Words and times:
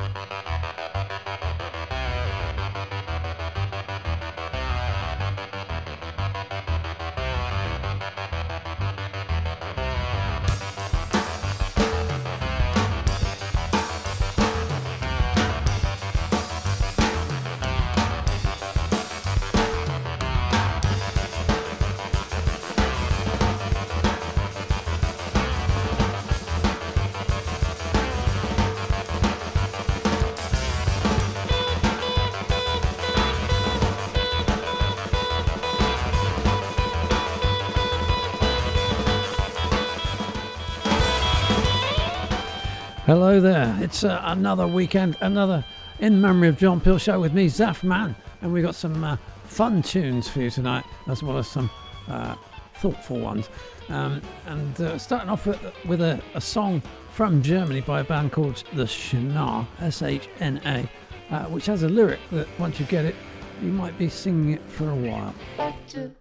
Música 0.00 0.49
Hello 43.10 43.40
there. 43.40 43.76
It's 43.80 44.04
uh, 44.04 44.22
another 44.22 44.68
weekend, 44.68 45.16
another 45.20 45.64
in 45.98 46.20
memory 46.20 46.46
of 46.46 46.56
John 46.56 46.80
Peel 46.80 46.96
show 46.96 47.18
with 47.18 47.32
me, 47.32 47.46
Zaf 47.46 47.82
Man, 47.82 48.14
and 48.40 48.52
we've 48.52 48.62
got 48.62 48.76
some 48.76 49.02
uh, 49.02 49.16
fun 49.42 49.82
tunes 49.82 50.28
for 50.28 50.38
you 50.38 50.48
tonight, 50.48 50.84
as 51.08 51.20
well 51.20 51.36
as 51.36 51.48
some 51.48 51.68
uh, 52.06 52.36
thoughtful 52.74 53.18
ones. 53.18 53.48
Um, 53.88 54.22
and 54.46 54.80
uh, 54.80 54.96
starting 54.96 55.28
off 55.28 55.44
with, 55.44 55.60
with 55.88 56.00
a, 56.00 56.22
a, 56.34 56.40
song 56.40 56.80
from 57.10 57.42
Germany 57.42 57.80
by 57.80 57.98
a 57.98 58.04
band 58.04 58.30
called 58.30 58.62
the 58.74 58.84
Shna, 58.84 59.66
S 59.80 60.02
H 60.02 60.28
N 60.38 60.60
A, 60.64 60.88
uh, 61.34 61.46
which 61.46 61.66
has 61.66 61.82
a 61.82 61.88
lyric 61.88 62.20
that 62.30 62.46
once 62.60 62.78
you 62.78 62.86
get 62.86 63.04
it, 63.04 63.16
you 63.60 63.72
might 63.72 63.98
be 63.98 64.08
singing 64.08 64.52
it 64.52 64.62
for 64.68 64.88
a 64.88 64.94
while. 64.94 65.34
I 65.58 65.64
like 65.64 65.86
to, 65.88 66.12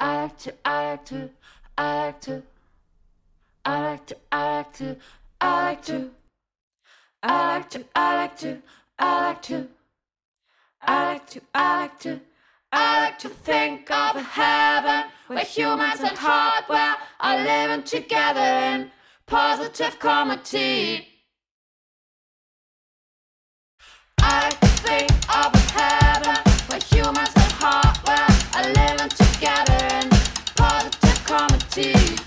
I 0.00 0.22
like 0.22 0.38
to, 0.38 0.54
I 0.64 0.84
like 0.88 1.04
to, 1.04 1.30
I 1.78 2.04
like 2.04 2.20
to, 2.22 2.42
I 3.64 3.80
like 3.80 4.06
to, 4.06 4.16
I 4.32 4.56
like 4.56 4.72
to. 4.72 4.96
I 5.40 5.64
like 5.70 5.82
to, 5.82 6.10
I 7.22 7.58
like 7.58 7.70
to, 7.70 7.84
I 7.94 8.16
like 8.16 8.36
to, 8.38 8.58
I 8.98 9.20
like 9.20 9.42
to, 9.42 9.68
I 10.82 11.12
like 11.12 11.30
to, 11.30 11.40
I 11.54 11.80
like 11.80 11.98
to, 12.00 12.20
I 12.72 13.00
like 13.04 13.18
to 13.20 13.28
think 13.28 13.88
of 13.88 14.16
a 14.16 14.22
heaven 14.22 15.10
where 15.28 15.44
humans 15.44 16.00
and 16.00 16.18
hardware 16.18 16.96
are 17.20 17.38
living 17.38 17.84
together 17.84 18.40
in 18.40 18.90
positive 19.26 19.96
comedy. 20.00 21.06
I 24.20 24.42
like 24.42 24.60
to 24.60 24.66
think 24.66 25.10
of 25.36 25.54
a 25.54 25.58
heaven 25.78 26.52
where 26.66 26.80
humans 26.80 27.30
and 27.36 27.52
hardware 27.62 28.26
are 28.56 28.72
living 28.72 29.08
together 29.10 30.02
in 30.02 30.10
positive 30.56 31.24
comedy. 31.24 32.17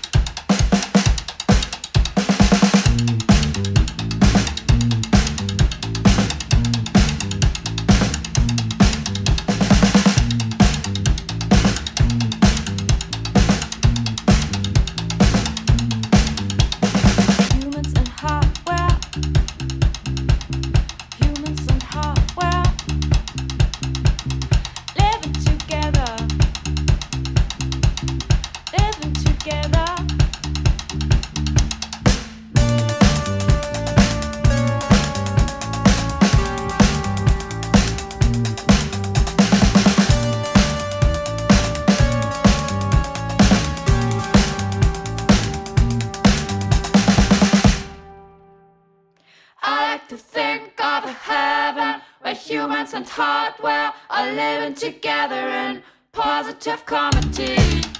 Living 54.62 54.74
together 54.74 55.48
in 55.48 55.82
positive 56.12 56.86
comedy. 56.86 57.91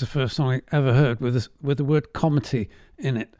The 0.00 0.06
first 0.06 0.36
song 0.36 0.54
I 0.54 0.62
ever 0.72 0.94
heard 0.94 1.20
with 1.20 1.34
this, 1.34 1.50
with 1.60 1.76
the 1.76 1.84
word 1.84 2.14
comedy 2.14 2.70
in 2.96 3.18
it. 3.18 3.34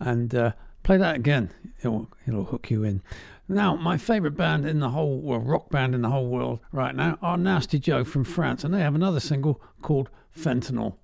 And 0.00 0.34
uh, 0.34 0.54
play 0.82 0.96
that 0.96 1.14
again; 1.14 1.50
it'll 1.78 2.08
it'll 2.26 2.46
hook 2.46 2.68
you 2.68 2.82
in. 2.82 3.00
Now, 3.48 3.76
my 3.76 3.96
favourite 3.96 4.36
band 4.36 4.66
in 4.66 4.80
the 4.80 4.90
whole 4.90 5.20
well, 5.20 5.38
rock 5.38 5.70
band 5.70 5.94
in 5.94 6.02
the 6.02 6.10
whole 6.10 6.26
world 6.26 6.58
right 6.72 6.96
now 6.96 7.16
are 7.22 7.38
Nasty 7.38 7.78
Joe 7.78 8.02
from 8.02 8.24
France, 8.24 8.64
and 8.64 8.74
they 8.74 8.80
have 8.80 8.96
another 8.96 9.20
single 9.20 9.60
called 9.82 10.10
Fentanyl. 10.36 10.96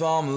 Alive, 0.00 0.02
I'm 0.02 0.33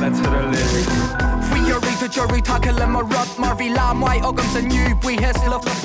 I'll 0.00 0.12
be 0.12 0.16
the 0.16 0.22
Fury 0.22 1.07
jury 2.08 2.40
my 2.40 3.02
Marvy 3.36 3.74
lam 3.74 4.02
a 4.02 4.32
we 5.04 5.16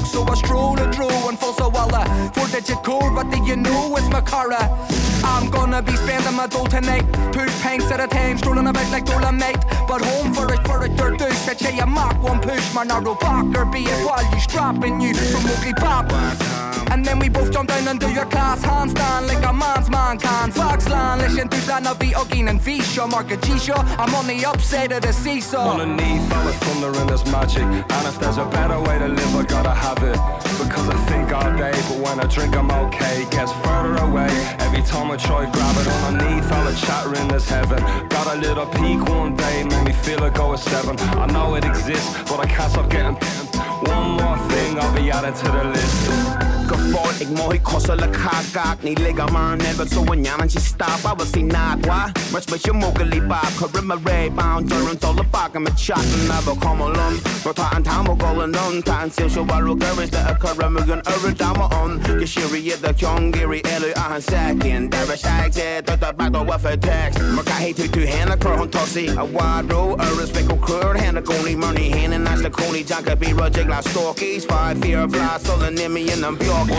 so 0.06 0.24
I 0.24 0.36
stroll 0.36 0.80
a 0.80 0.92
draw 0.92 1.30
and 1.30 1.38
full 1.38 1.54
so 1.54 1.70
well 1.70 1.94
uh, 1.94 2.30
for 2.32 2.48
digit 2.48 2.84
core 2.84 3.14
what 3.14 3.30
do 3.30 3.44
you 3.44 3.56
know 3.56 3.96
it's 3.98 4.10
my 4.10 4.22
cara 4.22 4.70
I'm 5.24 5.50
gonna 5.50 5.82
be 5.82 5.96
spending 5.96 6.36
my 6.36 6.48
doll 6.48 6.66
tonight. 6.66 7.06
Two 7.32 7.48
pints 7.62 7.90
at 7.92 8.02
a 8.02 8.08
time 8.08 8.38
strolling 8.38 8.68
about 8.68 8.92
like 8.92 9.06
dollar 9.06 9.32
mate. 9.32 9.64
But 9.88 10.02
home 10.02 10.34
for 10.34 10.54
it 10.54 10.66
for 10.68 10.84
a 10.84 10.90
dirt 10.90 11.18
do 11.18 11.30
say 11.32 11.80
a 11.80 11.86
mark 11.86 12.22
one 12.22 12.42
push 12.42 12.74
my 12.74 12.84
narrow 12.84 13.16
backer 13.16 13.66
be 13.66 13.84
it 13.84 14.06
while 14.06 14.24
you 14.34 14.40
strapping 14.42 15.00
you. 15.00 15.14
From 15.14 15.44
Mowgli 15.44 15.74
pop 15.74 16.12
and 16.92 17.04
then 17.04 17.18
we 17.18 17.28
both 17.28 17.52
jump 17.52 17.70
down 17.70 17.88
and 17.88 18.00
do 18.00 18.08
your 18.12 18.26
class 18.26 18.62
handstand 18.62 19.28
like 19.28 19.44
a 19.44 19.52
man's 19.52 19.90
man 19.90 20.20
can. 20.20 20.52
Foxland 20.52 21.22
listen 21.22 21.50
to 21.50 21.58
that 21.66 21.82
na 21.84 21.94
be 21.96 22.10
ogin 22.12 22.50
and 22.50 22.60
visha 22.60 23.10
mark 23.10 23.32
a 23.32 23.38
G-show 23.38 23.74
I'm 23.76 24.14
on 24.14 24.28
the 24.28 24.46
upside 24.46 24.92
of 24.92 25.02
the 25.02 25.12
seesaw 25.12 25.78
underneath 26.14 26.34
all 26.34 26.46
the 26.46 26.54
thunder 26.54 27.00
and 27.00 27.10
there's 27.10 27.26
magic. 27.32 27.64
And 27.64 28.08
if 28.08 28.20
there's 28.20 28.38
a 28.38 28.46
better 28.46 28.80
way 28.80 29.00
to 29.00 29.08
live 29.08 29.36
I 29.36 29.44
gotta 29.44 29.74
have 29.74 29.98
it. 30.04 30.20
Because 30.62 30.90
I 30.90 30.96
think 31.10 31.32
all 31.32 31.52
day 31.58 31.72
but 31.72 31.98
when 31.98 32.20
I 32.20 32.28
drink 32.28 32.56
I'm 32.56 32.72
okay. 32.72 33.26
Gets 33.30 33.52
further 33.64 33.96
away. 34.04 34.30
Every 34.60 34.82
time 34.84 35.12
I 35.12 35.18
try 35.18 35.50
grab 35.50 35.78
it 35.78 35.88
underneath 36.08 36.52
all 36.52 36.66
the 36.66 36.76
chattering 36.76 37.28
there's 37.28 37.50
heaven. 37.50 37.80
Got 38.10 38.36
a 38.36 38.40
little 38.40 38.66
peak 38.68 39.02
one 39.10 39.36
day 39.36 39.64
made 39.64 39.86
me 39.86 39.94
feel 39.94 40.24
it 40.24 40.34
go 40.34 40.54
a 40.54 40.58
seven. 40.58 41.00
I 41.00 41.26
know 41.28 41.56
it 41.56 41.66
exists 41.66 42.14
but 42.30 42.40
I 42.40 42.46
can't 42.46 42.72
stop 42.72 42.90
getting 42.90 43.16
one 43.86 44.12
more 44.12 44.38
thing 44.50 44.80
I'll 44.80 44.96
be 44.96 45.12
added 45.12 45.36
to 45.36 45.46
the 45.46 45.64
list 45.66 46.23
Gefort 46.94 47.20
ik 47.20 47.30
mooi 47.30 47.62
kossele 47.62 48.10
kakak 48.10 48.84
Ni 48.84 48.96
ligger 48.96 49.32
mar 49.32 49.58
never 49.58 49.88
so 49.88 50.04
wanyanan 50.04 50.50
si 50.50 50.60
stop. 50.60 51.06
I 51.06 51.14
was 51.14 51.32
si 51.32 51.42
nagwa 51.42 52.12
Much 52.32 52.46
but 52.46 52.66
you 52.68 52.74
mogeli 52.74 53.20
ba 53.28 53.42
Karima 53.58 53.98
ray 54.06 54.30
bound 54.30 54.70
Durant 54.70 55.04
all 55.04 55.14
the 55.14 55.24
bag 55.24 55.56
I'm 55.56 55.66
a 55.66 55.72
chat 55.72 55.98
and 55.98 56.28
never 56.28 56.56
come 56.56 56.82
along 56.82 57.20
But 57.44 57.56
ta 57.56 57.72
an 57.76 57.84
tam 57.84 58.06
go 58.06 58.42
and 58.42 58.56
on 58.56 58.84
Ta 58.84 59.02
an 59.02 59.10
sil 59.10 59.30
so 59.30 59.44
waru 59.44 59.76
garis 59.76 60.12
that 60.12 60.30
a 60.30 60.36
karamagan 60.36 61.02
over 61.08 61.32
dama 61.32 61.66
on. 61.82 62.00
Gashiri 62.00 62.64
yet 62.64 62.82
the 62.82 62.94
kyong 62.94 63.34
giri 63.34 63.62
elu 63.62 63.92
a 63.96 64.00
han 64.00 64.22
second 64.22 64.92
Dara 64.92 65.18
shag 65.18 65.54
zed 65.54 65.88
That 65.88 66.00
the 66.00 66.14
back 66.14 66.36
of 66.36 66.66
a 66.66 66.78
text. 66.78 67.20
Makahi 67.20 67.76
to 67.76 67.88
two 67.88 68.06
hand 68.06 68.30
a 68.30 68.38
cur 68.38 68.54
on 68.54 68.70
tossy 68.70 69.08
A 69.08 69.26
wide 69.26 69.72
row 69.72 69.96
a 69.96 70.16
respect 70.16 70.50
cur 70.62 70.94
hand 70.94 71.18
a 71.18 71.22
goni 71.22 71.56
money 71.56 71.94
that's 72.34 72.42
the 72.42 72.50
coney 72.50 72.84
janka 72.84 73.16
be 73.16 73.28
rojig 73.28 73.68
la 73.70 73.82
stalkies. 73.82 74.46
Five 74.46 74.80
fear 74.82 75.02
of 75.02 75.12
fly 75.12 75.38
sullen 75.40 75.80
in 75.80 75.94
me 75.94 76.12
and 76.12 76.26
I'm 76.26 76.36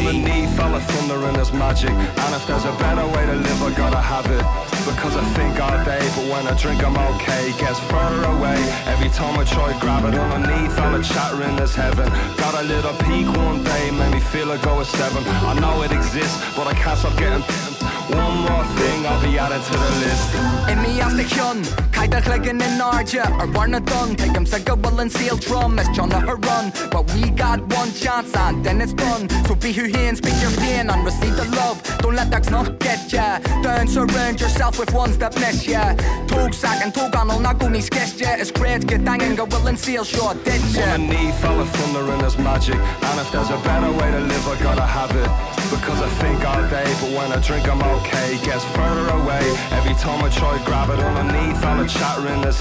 all 0.07 0.73
the 0.73 0.81
thunder 0.81 1.27
and 1.27 1.37
there's 1.37 1.53
magic. 1.53 1.91
And 1.91 2.35
if 2.35 2.47
there's 2.47 2.65
a 2.65 2.73
better 2.77 3.07
way 3.07 3.25
to 3.27 3.35
live 3.35 3.63
I 3.63 3.73
gotta 3.77 4.01
have 4.01 4.27
it. 4.27 4.45
Because 4.85 5.17
I 5.17 5.25
think 5.37 5.61
all 5.61 5.85
day 5.85 6.05
but 6.15 6.27
when 6.31 6.47
I 6.47 6.55
drink 6.57 6.85
I'm 6.85 6.97
okay. 7.15 7.53
Gets 7.59 7.81
further 7.91 8.25
away. 8.37 8.59
Every 8.87 9.09
time 9.09 9.39
I 9.39 9.45
try 9.45 9.79
grab 9.81 10.05
it 10.05 10.15
underneath 10.15 10.79
all 10.79 10.93
the 10.93 11.03
chattering 11.03 11.57
there's 11.57 11.75
heaven. 11.75 12.09
Got 12.37 12.55
a 12.55 12.65
little 12.65 12.95
peak 13.05 13.27
one 13.45 13.65
day 13.65 13.91
made 13.91 14.13
me 14.13 14.21
feel 14.21 14.51
I 14.53 14.59
go 14.59 14.81
a 14.81 14.85
seven. 14.85 15.25
I 15.27 15.59
know 15.59 15.83
it 15.83 15.93
exists 15.93 16.37
but 16.57 16.67
I 16.67 16.75
can't 16.75 16.99
stop 16.99 17.17
getting 17.19 17.74
one 18.11 18.37
more 18.47 18.65
thing 18.77 19.07
I'll 19.07 19.23
be 19.23 19.39
added 19.39 19.63
to 19.63 19.73
the 19.73 19.93
list. 20.03 20.35
In 20.69 20.83
me 20.83 21.01
as 21.01 21.15
the 21.17 21.25
hun 21.25 21.63
Kaidachligan 21.93 22.61
in 22.61 22.81
Arja 22.81 23.25
or 23.41 23.47
Barna 23.47 23.85
done 23.85 24.17
take 24.17 24.33
him 24.33 24.45
like 24.45 24.69
a 24.69 24.75
will 24.75 25.01
and 25.01 25.11
seal 25.11 25.37
drum 25.37 25.79
as 25.79 25.89
John 25.97 26.11
run. 26.11 26.73
But 26.91 27.13
we 27.15 27.31
got 27.31 27.61
one 27.79 27.93
chance 27.93 28.35
and 28.37 28.65
then 28.65 28.81
it's 28.81 28.93
done 28.93 29.29
so 29.47 29.55
be 29.55 29.73
who 29.73 29.85
and 29.97 30.17
speak 30.17 30.41
your 30.41 30.51
pain 30.53 30.91
and 30.91 31.05
receive 31.05 31.37
the 31.37 31.45
love. 31.57 31.83
Don't 31.99 32.15
let 32.15 32.31
that 32.31 32.51
not 32.51 32.79
get 32.79 33.13
ya. 33.13 33.39
Don't 33.63 33.89
surround 33.89 34.41
yourself 34.41 34.79
with 34.79 34.93
ones 34.93 35.17
that 35.19 35.35
mess 35.37 35.67
ya. 35.67 35.95
Tog 36.27 36.53
sack 36.53 36.85
and 36.85 36.93
tog 36.95 37.15
on 37.17 37.29
na 37.43 37.53
go 37.53 37.69
sketch 37.81 38.21
ya. 38.21 38.35
Is 38.35 38.51
great 38.51 38.87
get 38.87 39.05
dang 39.05 39.35
go 39.35 39.45
will 39.45 39.67
and 39.67 39.79
seal 39.79 40.05
short 40.05 40.45
dead 40.45 40.61
underneath 40.77 41.45
all 41.45 41.59
the 41.59 41.67
thunder 41.67 42.13
and 42.13 42.21
there's 42.21 42.39
magic. 42.39 42.77
And 42.77 43.21
if 43.21 43.31
there's 43.33 43.51
a 43.51 43.59
better 43.59 43.91
way 43.93 44.11
to 44.11 44.21
live 44.21 44.47
I 44.49 44.63
gotta 44.63 44.87
have 44.87 45.15
it 45.17 45.64
because 45.77 46.01
I 46.01 46.09
think 46.23 46.45
all 46.45 46.63
day 46.69 46.89
but 47.01 47.11
when 47.17 47.33
I 47.33 47.41
drink 47.41 47.69
I'm 47.69 47.83
okay. 47.99 48.39
Gets 48.45 48.65
further 48.77 49.07
away. 49.19 49.45
Every 49.79 49.95
time 49.95 50.25
I 50.25 50.31
try 50.31 50.63
grab 50.65 50.91
it 50.91 51.01
underneath 51.01 51.63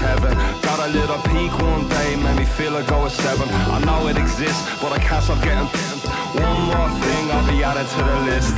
heaven. 0.00 0.36
Got 0.62 0.88
a 0.88 0.92
little 0.92 1.18
peak 1.30 1.52
one 1.58 1.88
day 1.88 2.16
made 2.16 2.38
me 2.38 2.44
feel 2.44 2.76
it 2.76 2.86
go 2.86 3.06
a 3.06 3.10
seven. 3.10 3.48
I 3.48 3.78
know 3.84 4.08
it 4.08 4.16
exists 4.16 4.62
but 4.80 4.92
I 4.92 4.98
can't 4.98 5.24
stop 5.24 5.42
getting 5.42 5.68
one 6.40 6.60
more 6.66 6.90
thing 7.02 7.30
I'll 7.30 7.50
be 7.50 7.62
added 7.62 7.88
to 7.94 8.02
the 8.10 8.20
list. 8.30 8.56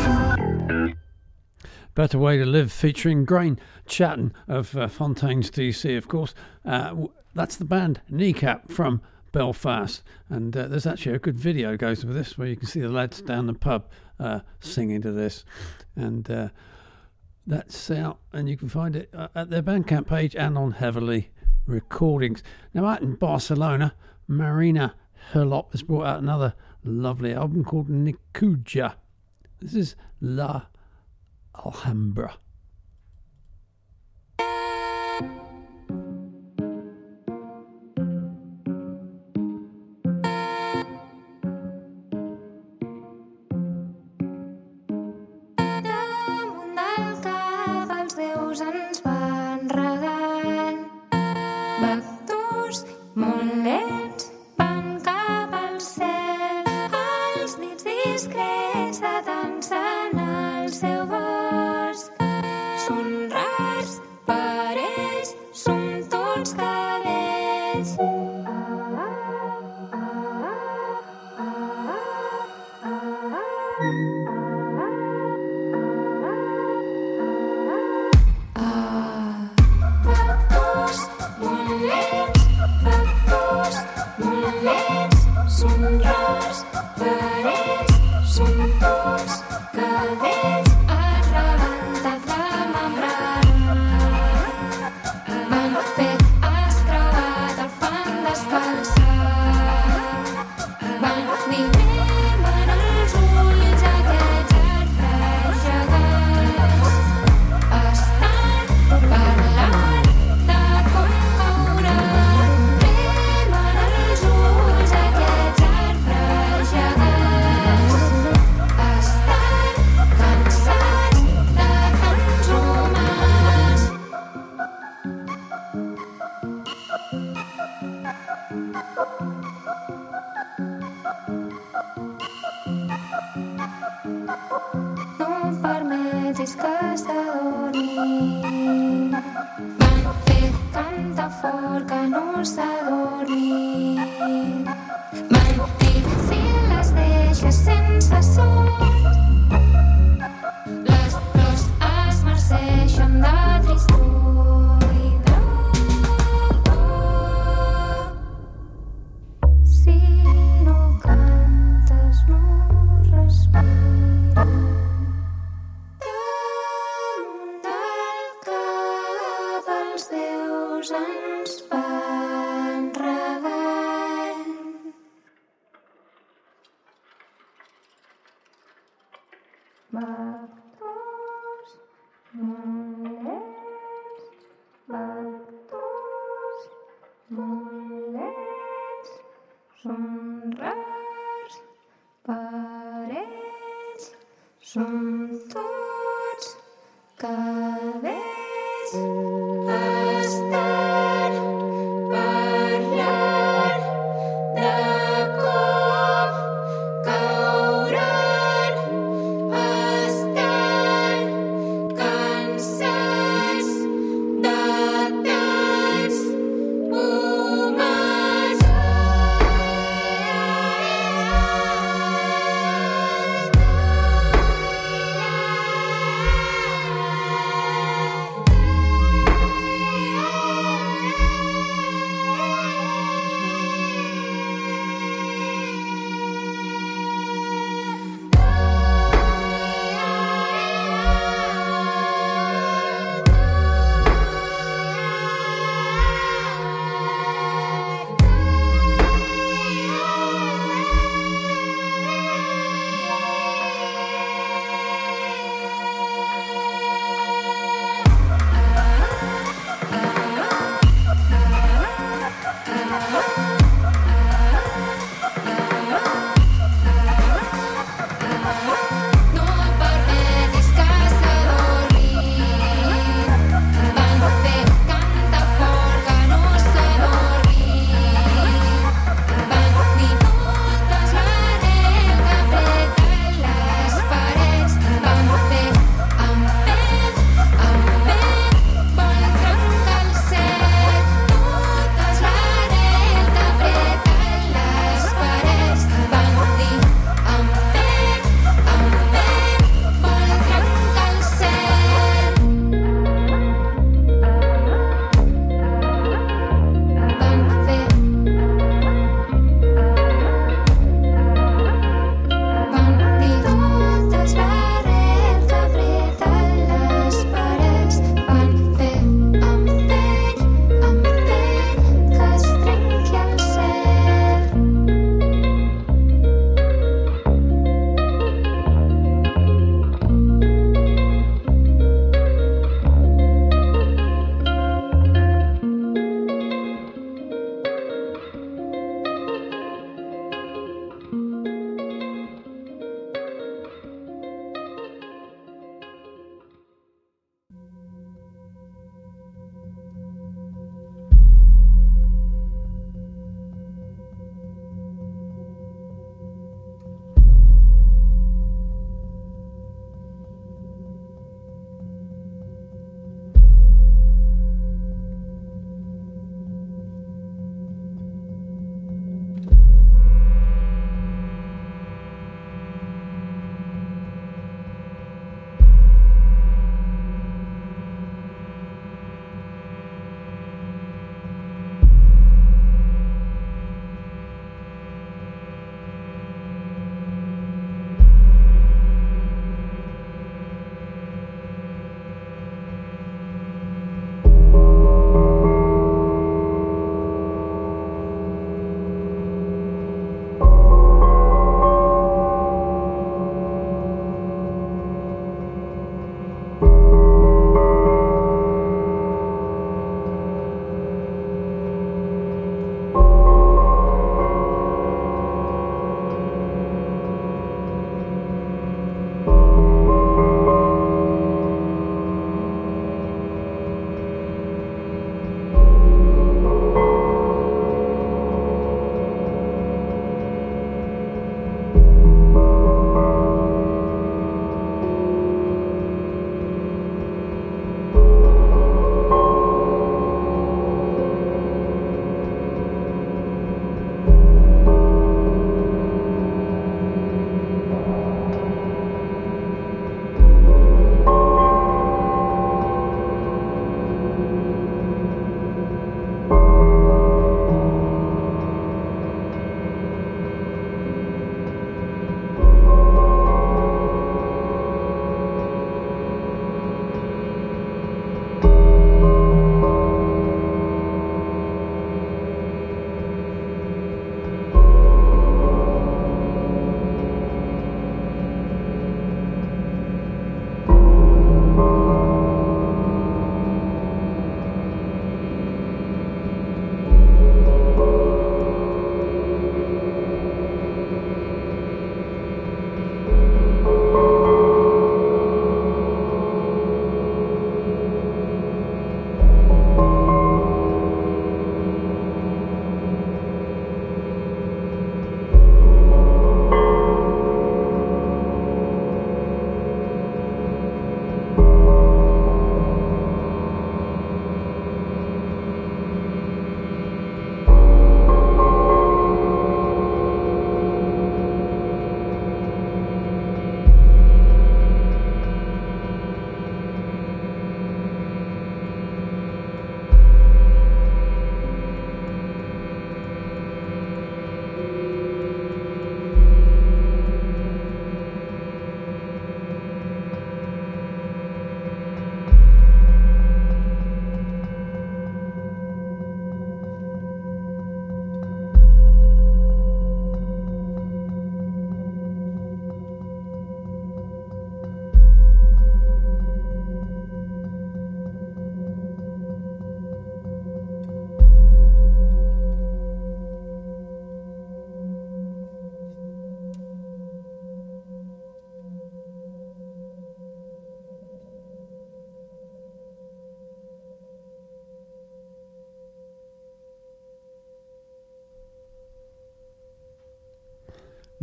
Better 1.94 2.18
Way 2.18 2.38
to 2.38 2.46
Live 2.46 2.72
featuring 2.72 3.24
Grian 3.26 3.58
Chatten 3.86 4.34
of 4.48 4.76
uh, 4.76 4.88
Fontaines 4.88 5.50
DC 5.50 5.96
of 5.96 6.08
course. 6.08 6.34
Uh, 6.64 7.06
that's 7.34 7.56
the 7.56 7.64
band 7.64 8.00
Kneecap 8.08 8.70
from 8.70 9.02
Belfast 9.36 10.02
and 10.30 10.56
uh, 10.56 10.66
there's 10.66 10.86
actually 10.86 11.14
a 11.14 11.18
good 11.18 11.36
video 11.36 11.76
goes 11.76 12.06
with 12.06 12.16
this 12.16 12.38
where 12.38 12.48
you 12.48 12.56
can 12.56 12.66
see 12.66 12.80
the 12.80 12.88
lads 12.88 13.20
down 13.20 13.46
the 13.46 13.52
pub 13.52 13.90
uh, 14.18 14.40
singing 14.60 15.02
to 15.02 15.12
this 15.12 15.44
and 15.94 16.30
uh, 16.30 16.48
that's 17.46 17.90
out 17.90 18.18
and 18.32 18.48
you 18.48 18.56
can 18.56 18.70
find 18.70 18.96
it 18.96 19.10
uh, 19.12 19.28
at 19.34 19.50
their 19.50 19.62
Bandcamp 19.62 20.06
page 20.06 20.34
and 20.34 20.56
on 20.56 20.72
Heavenly 20.72 21.28
Recordings. 21.66 22.42
Now 22.72 22.86
out 22.86 23.02
in 23.02 23.16
Barcelona 23.16 23.92
Marina 24.26 24.94
Herlop 25.34 25.72
has 25.72 25.82
brought 25.82 26.06
out 26.06 26.22
another 26.22 26.54
lovely 26.82 27.34
album 27.34 27.62
called 27.62 27.90
Nekkuja. 27.90 28.94
This 29.60 29.74
is 29.74 29.96
La 30.22 30.62
Alhambra. 31.62 32.38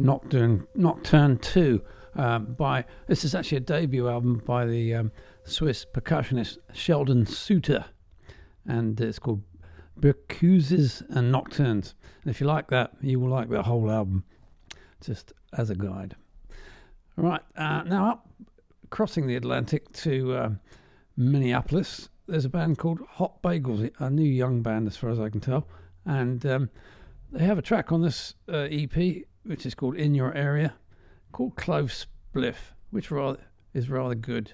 Nocturne, 0.04 0.68
Nocturne 0.76 1.38
2 1.38 1.82
um, 2.16 2.54
by, 2.56 2.84
this 3.08 3.24
is 3.24 3.34
actually 3.34 3.58
a 3.58 3.62
debut 3.62 4.10
album 4.10 4.42
by 4.46 4.66
the 4.66 4.94
um, 4.96 5.12
Swiss 5.46 5.86
percussionist 5.86 6.58
Sheldon 6.74 7.26
Suter, 7.26 7.86
and 8.66 9.00
it's 9.00 9.18
called 9.18 9.42
Berceuse 9.98 11.02
and 11.10 11.32
Nocturnes. 11.32 11.96
And 12.22 12.30
if 12.30 12.42
you 12.42 12.48
like 12.48 12.70
that, 12.70 12.92
you 13.02 13.20
will 13.20 13.30
like 13.30 13.50
the 13.50 13.64
whole 13.64 13.90
album, 13.90 14.26
just 15.02 15.32
as 15.58 15.70
a 15.70 15.76
guide. 15.76 16.18
Right, 17.16 17.42
uh, 17.56 17.84
now 17.84 18.12
up 18.12 18.30
crossing 18.90 19.26
the 19.26 19.38
Atlantic 19.38 19.92
to 19.94 20.34
uh, 20.34 20.50
Minneapolis, 21.16 22.10
there's 22.28 22.46
a 22.46 22.50
band 22.50 22.78
called 22.78 23.00
Hot 23.12 23.42
Bagels, 23.42 23.90
a 24.00 24.10
new 24.10 24.24
young 24.24 24.62
band 24.62 24.88
as 24.88 24.98
far 24.98 25.10
as 25.10 25.20
I 25.20 25.30
can 25.30 25.40
tell, 25.40 25.66
and 26.06 26.46
um, 26.46 26.70
they 27.32 27.46
have 27.46 27.58
a 27.58 27.62
track 27.62 27.94
on 27.94 28.02
this 28.02 28.36
uh, 28.52 28.68
EP 28.70 29.24
which 29.44 29.66
is 29.66 29.76
called 29.76 29.96
In 29.96 30.16
Your 30.16 30.34
Area, 30.34 30.76
called 31.32 31.56
Clove 31.56 31.92
Spliff, 31.92 32.74
which 32.92 33.12
rather, 33.12 33.40
is 33.74 33.90
rather 33.90 34.16
good. 34.16 34.54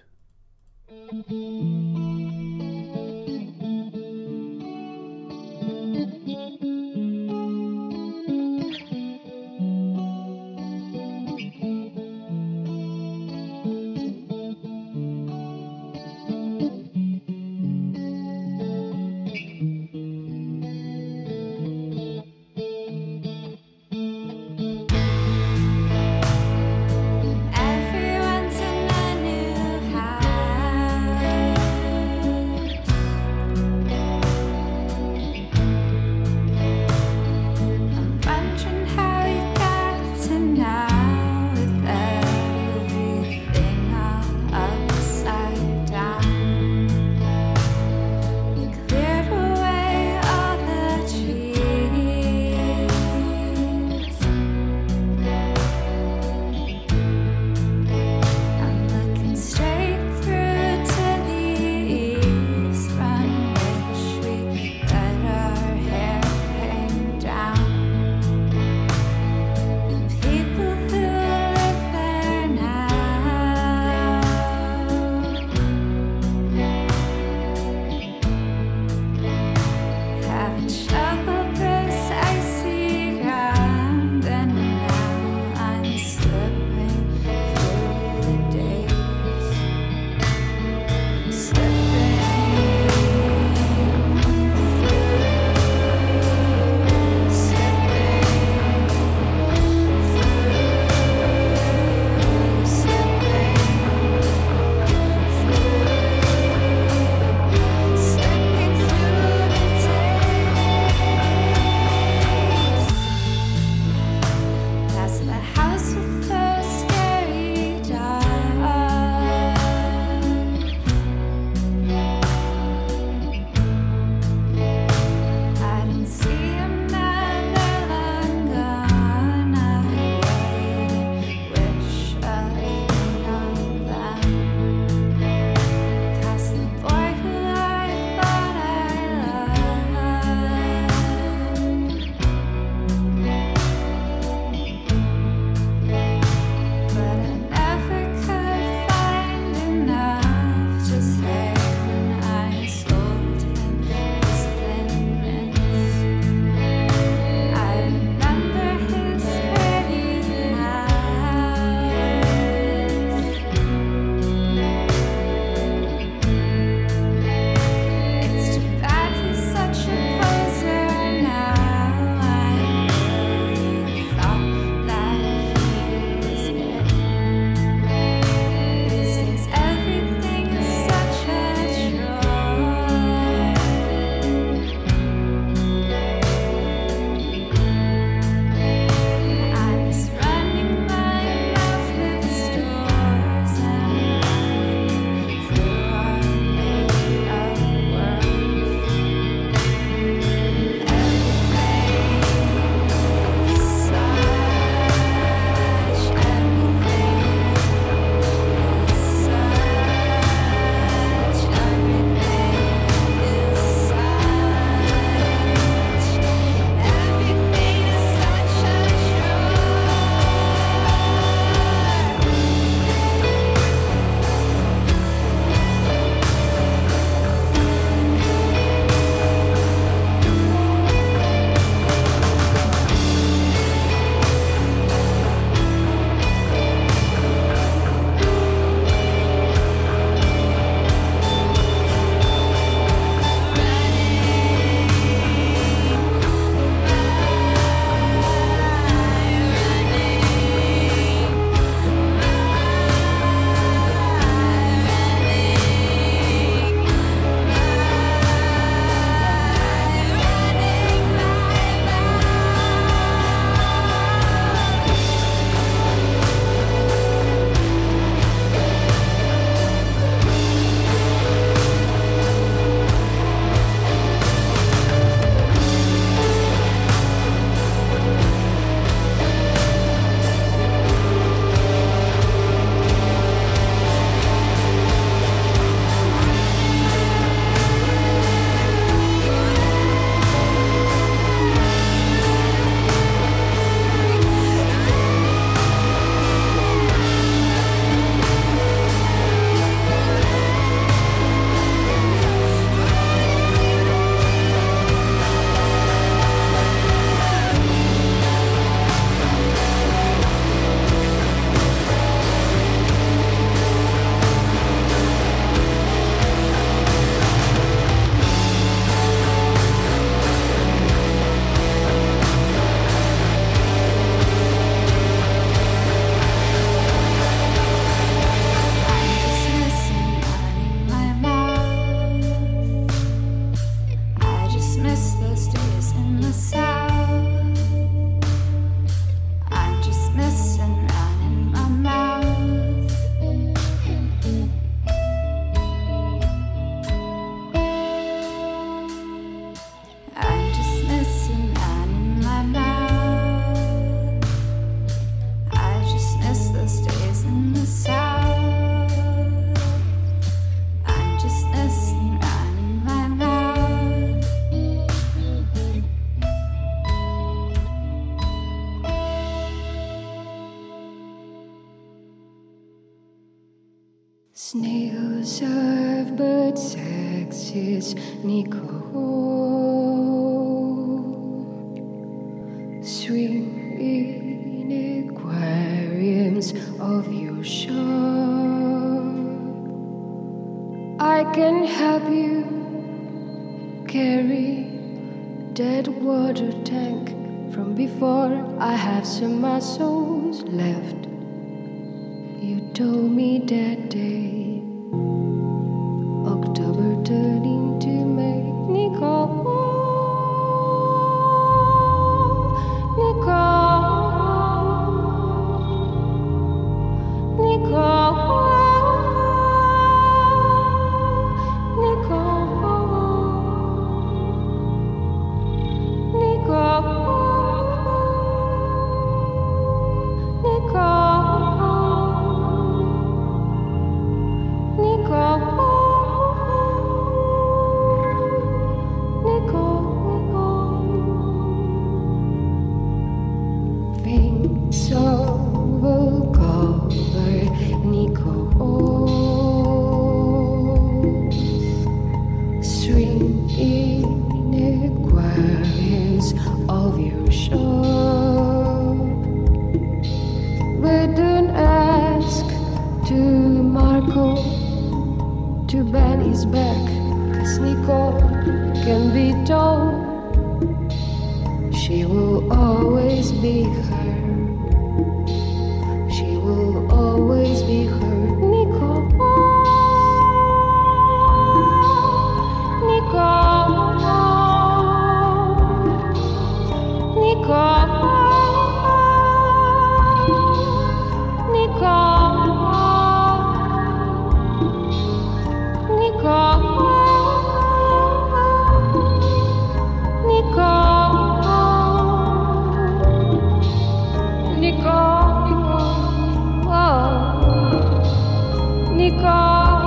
Uh, 509.39 509.79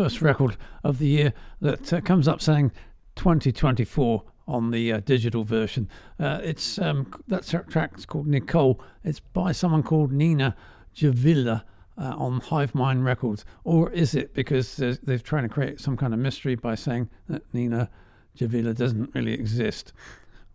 first 0.00 0.22
record 0.22 0.56
of 0.82 0.98
the 0.98 1.06
year 1.06 1.34
that 1.60 1.92
uh, 1.92 2.00
comes 2.00 2.26
up 2.26 2.40
saying 2.40 2.72
2024 3.16 4.24
on 4.48 4.70
the 4.70 4.90
uh, 4.94 5.00
digital 5.00 5.44
version. 5.44 5.86
Uh, 6.18 6.40
it's 6.42 6.78
um, 6.78 7.12
that 7.28 7.44
track's 7.68 8.06
called 8.06 8.26
Nicole. 8.26 8.80
It's 9.04 9.20
by 9.20 9.52
someone 9.52 9.82
called 9.82 10.10
Nina 10.10 10.56
Javilla. 10.94 11.66
Uh, 11.98 12.14
on 12.16 12.40
Hive 12.40 12.74
Mind 12.74 13.04
Records, 13.04 13.44
or 13.64 13.90
is 13.90 14.14
it 14.14 14.32
because 14.32 14.76
they're 14.76 15.18
trying 15.18 15.42
to 15.42 15.50
create 15.50 15.78
some 15.78 15.98
kind 15.98 16.14
of 16.14 16.20
mystery 16.20 16.54
by 16.54 16.74
saying 16.74 17.10
that 17.28 17.42
Nina 17.52 17.90
Javila 18.38 18.74
doesn't 18.74 19.14
really 19.14 19.34
exist? 19.34 19.92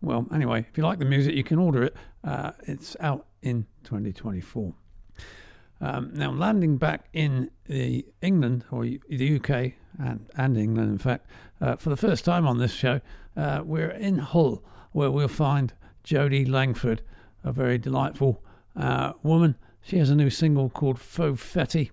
Well, 0.00 0.26
anyway, 0.34 0.66
if 0.68 0.76
you 0.76 0.82
like 0.82 0.98
the 0.98 1.04
music, 1.04 1.36
you 1.36 1.44
can 1.44 1.60
order 1.60 1.84
it. 1.84 1.94
Uh, 2.24 2.50
it's 2.66 2.96
out 2.98 3.26
in 3.42 3.64
2024. 3.84 4.74
Um, 5.80 6.10
now, 6.14 6.30
landing 6.32 6.78
back 6.78 7.08
in 7.12 7.50
the 7.66 8.06
England 8.22 8.64
or 8.70 8.84
the 8.84 9.36
UK 9.36 9.74
and, 9.98 10.26
and 10.36 10.56
England, 10.56 10.90
in 10.90 10.98
fact, 10.98 11.26
uh, 11.60 11.76
for 11.76 11.90
the 11.90 11.96
first 11.96 12.24
time 12.24 12.46
on 12.46 12.58
this 12.58 12.72
show, 12.72 13.00
uh, 13.36 13.62
we're 13.64 13.90
in 13.90 14.18
Hull, 14.18 14.62
where 14.92 15.10
we'll 15.10 15.28
find 15.28 15.72
Jodie 16.04 16.48
Langford, 16.48 17.02
a 17.44 17.52
very 17.52 17.78
delightful 17.78 18.42
uh, 18.74 19.12
woman. 19.22 19.56
She 19.82 19.98
has 19.98 20.10
a 20.10 20.16
new 20.16 20.30
single 20.30 20.70
called 20.70 20.98
Faux 20.98 21.42
Fetty. 21.42 21.90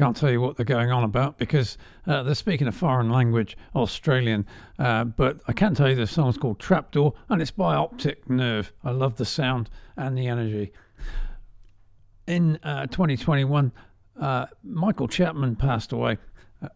Can't 0.00 0.16
tell 0.16 0.30
you 0.30 0.40
what 0.40 0.56
they're 0.56 0.64
going 0.64 0.90
on 0.90 1.04
about 1.04 1.36
because 1.36 1.76
uh, 2.06 2.22
they're 2.22 2.34
speaking 2.34 2.66
a 2.66 2.72
foreign 2.72 3.10
language, 3.10 3.54
Australian. 3.76 4.46
Uh, 4.78 5.04
but 5.04 5.42
I 5.46 5.52
can 5.52 5.74
tell 5.74 5.90
you 5.90 5.94
the 5.94 6.06
song's 6.06 6.38
called 6.38 6.58
Trapdoor 6.58 7.12
and 7.28 7.42
it's 7.42 7.50
by 7.50 7.74
Optic 7.74 8.30
Nerve. 8.30 8.72
I 8.82 8.92
love 8.92 9.16
the 9.16 9.26
sound 9.26 9.68
and 9.98 10.16
the 10.16 10.26
energy. 10.26 10.72
In 12.26 12.58
uh, 12.62 12.86
2021, 12.86 13.72
uh, 14.18 14.46
Michael 14.64 15.06
Chapman 15.06 15.56
passed 15.56 15.92
away, 15.92 16.16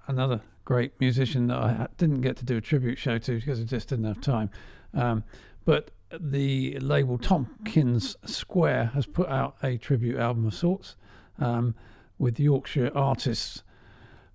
another 0.07 0.43
great 0.66 0.93
musician 1.01 1.47
that 1.47 1.57
I 1.57 1.89
didn't 1.97 2.20
get 2.20 2.37
to 2.37 2.45
do 2.45 2.59
a 2.59 2.61
tribute 2.61 2.99
show 2.99 3.16
to 3.16 3.41
because 3.41 3.59
I 3.59 3.64
just 3.64 3.89
didn't 3.89 4.05
have 4.05 4.20
time. 4.20 4.51
Um, 4.93 5.25
but 5.64 5.93
the 6.20 6.79
label 6.81 7.16
Tompkins 7.16 8.16
Square 8.27 8.91
has 8.93 9.07
put 9.07 9.31
out 9.31 9.57
a 9.62 9.79
tribute 9.79 10.18
album 10.18 10.47
of 10.47 10.53
sorts. 10.53 10.97
Um, 11.39 11.75
with 12.19 12.39
Yorkshire 12.39 12.91
artists, 12.95 13.62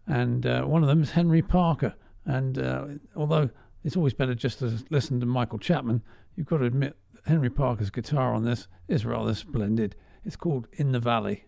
and 0.07 0.45
uh, 0.45 0.63
one 0.63 0.83
of 0.83 0.89
them 0.89 1.01
is 1.01 1.11
Henry 1.11 1.41
Parker. 1.41 1.93
And 2.25 2.59
uh, 2.59 2.87
although 3.15 3.49
it's 3.83 3.95
always 3.95 4.13
better 4.13 4.35
just 4.35 4.59
to 4.59 4.83
listen 4.89 5.19
to 5.19 5.25
Michael 5.25 5.59
Chapman, 5.59 6.01
you've 6.35 6.47
got 6.47 6.57
to 6.57 6.65
admit 6.65 6.95
Henry 7.25 7.49
Parker's 7.49 7.89
guitar 7.89 8.33
on 8.33 8.43
this 8.43 8.67
is 8.87 9.05
rather 9.05 9.33
splendid. 9.33 9.95
It's 10.25 10.35
called 10.35 10.67
In 10.73 10.91
the 10.91 10.99
Valley. 10.99 11.45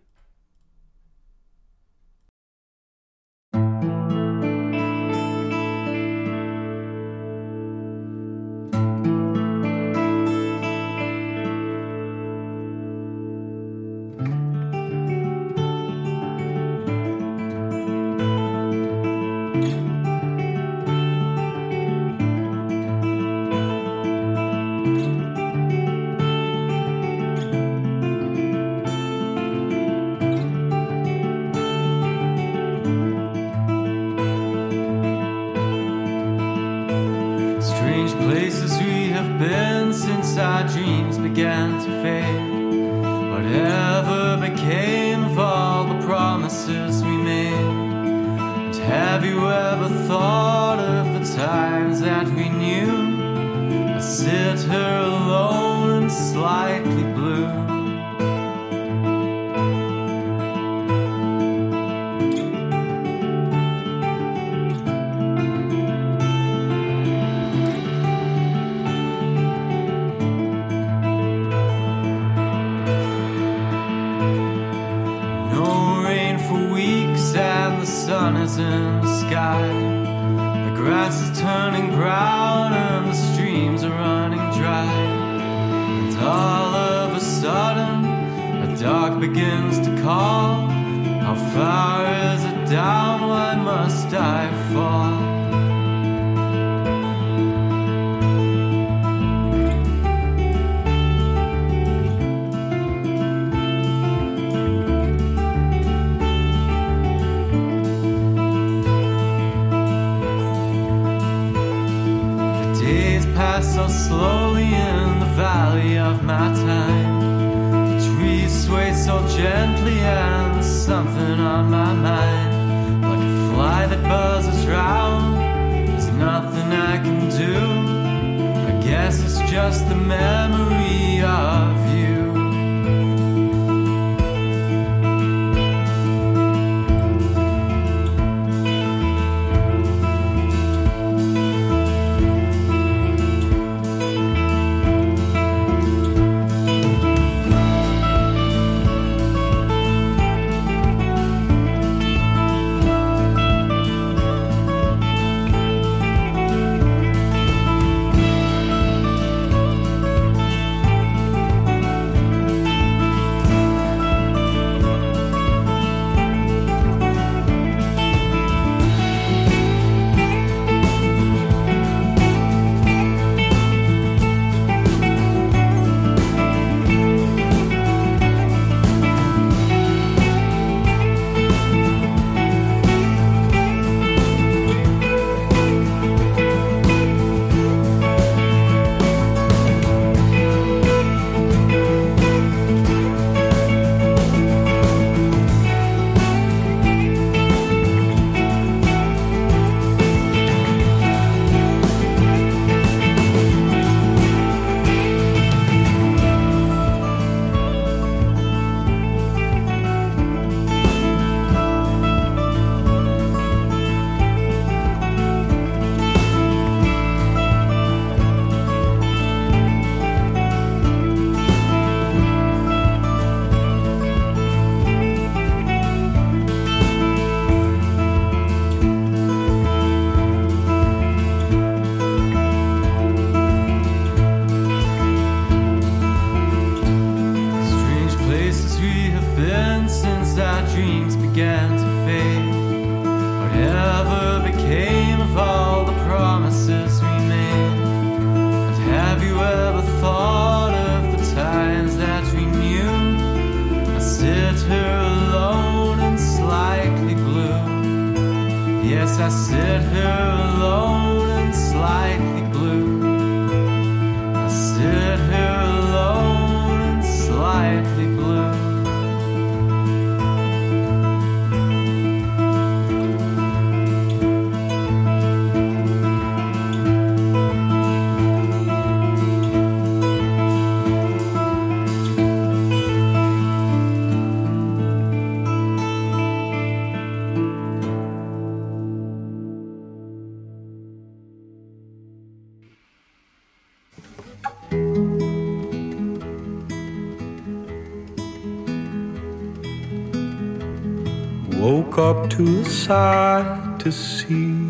sight 302.92 303.80
to 303.80 303.90
see. 303.90 304.61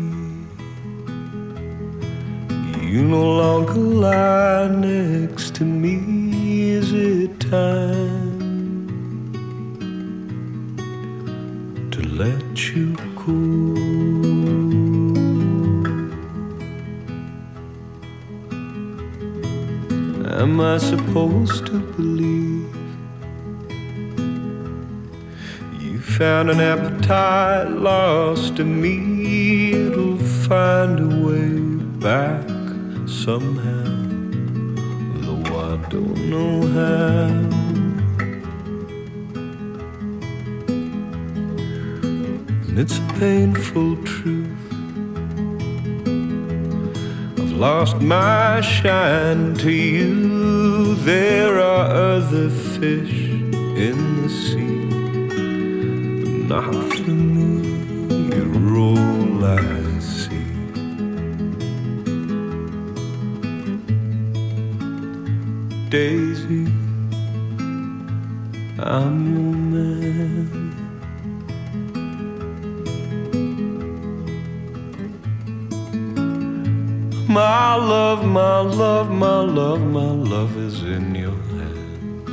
My 77.33 77.75
love, 77.75 78.23
my 78.23 78.59
love, 78.59 79.09
my 79.09 79.39
love, 79.39 79.81
my 79.81 80.11
love 80.11 80.55
is 80.55 80.83
in 80.83 81.15
your 81.15 81.31
hands. 81.31 82.29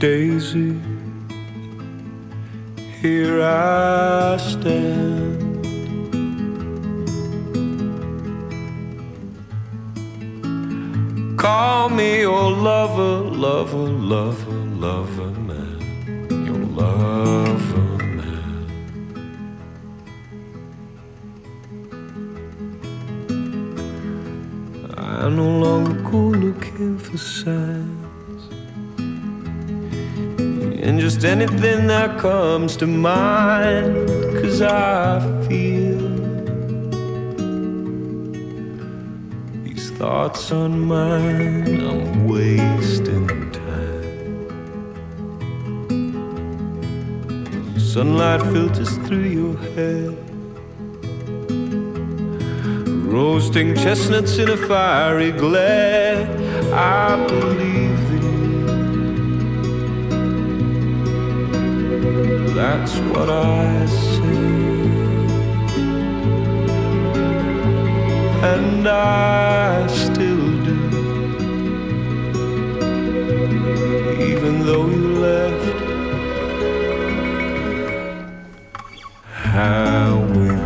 Daisy, 0.00 0.80
here 3.02 3.42
I 3.42 4.38
stand. 4.38 5.36
Call 11.36 11.90
me 11.90 12.20
your 12.20 12.50
lover, 12.50 13.28
lover, 13.28 13.76
lover, 13.76 14.52
lover. 14.80 15.35
And 30.82 30.98
just 30.98 31.24
anything 31.24 31.86
that 31.86 32.18
comes 32.18 32.76
to 32.78 32.86
mind, 32.86 34.08
cause 34.40 34.60
I 34.60 35.20
feel 35.48 36.00
these 39.62 39.90
thoughts 39.92 40.50
on 40.50 40.80
mine, 40.80 41.80
I'm 41.80 42.26
wasting 42.26 43.50
time. 43.52 44.48
Sunlight 47.78 48.42
filters 48.52 48.96
through 49.06 49.28
your 49.40 49.56
hair. 49.74 50.10
Roasting 53.08 53.74
chestnuts 53.76 54.38
in 54.38 54.50
a 54.50 54.56
fiery 54.56 55.30
glare. 55.32 56.45
I 56.72 57.26
believe 57.28 58.10
in 58.16 58.24
you. 58.50 58.66
That's 62.54 62.94
what 63.12 63.28
I 63.30 63.86
said. 63.86 64.26
And 68.52 68.88
I 68.88 69.86
still 69.86 70.62
do. 70.64 70.80
Even 74.30 74.54
though 74.66 74.86
you 74.88 75.08
left. 75.28 75.78
How 79.32 80.18
we 80.34 80.65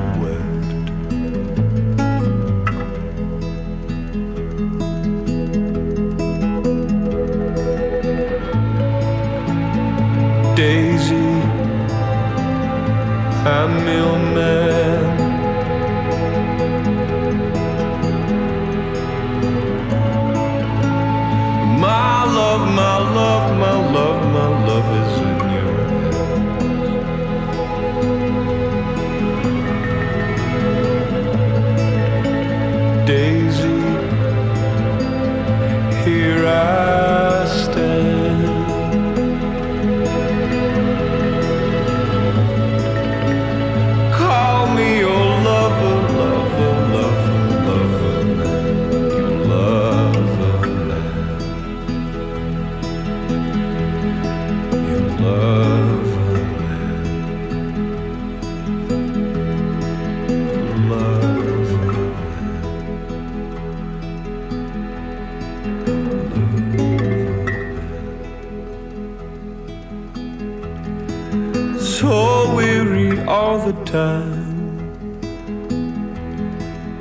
all 73.51 73.59
the 73.59 73.85
time. 73.85 74.79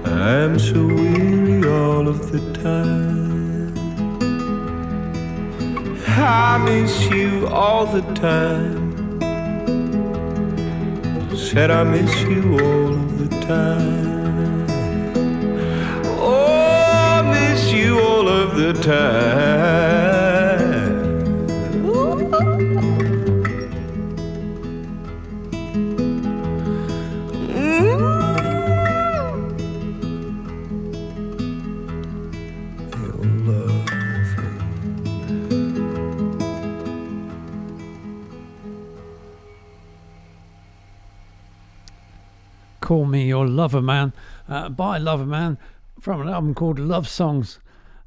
I'm 0.03 0.57
so 0.57 0.83
weary 0.83 1.63
all 1.69 2.07
of 2.07 2.31
the 2.31 2.41
time. 2.63 3.77
I 6.07 6.57
miss 6.57 7.07
you 7.11 7.47
all 7.49 7.85
the 7.85 8.01
time. 8.15 8.79
Said 11.37 11.69
I 11.69 11.83
miss 11.83 12.13
you 12.23 12.57
all 12.57 12.93
of 12.93 13.19
the 13.21 13.29
time. 13.45 14.65
Oh, 16.31 16.81
I 17.13 17.21
miss 17.31 17.71
you 17.71 17.99
all 17.99 18.27
of 18.27 18.55
the 18.55 18.73
time. 18.73 20.08
Call 42.89 43.05
Me 43.05 43.27
Your 43.27 43.47
Lover 43.47 43.83
Man 43.83 44.13
uh, 44.47 44.67
by 44.67 44.97
Lover 44.97 45.27
Man 45.27 45.59
from 45.99 46.21
an 46.21 46.27
album 46.27 46.55
called 46.55 46.79
Love 46.79 47.07
Songs. 47.07 47.59